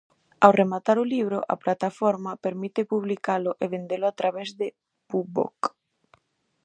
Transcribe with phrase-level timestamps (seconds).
[0.43, 4.67] Ao rematar o libro, a plataforma permite publicalo e vendelo a través de
[5.09, 5.59] Bubok.